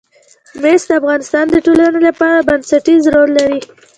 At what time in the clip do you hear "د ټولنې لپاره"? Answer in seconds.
1.51-2.45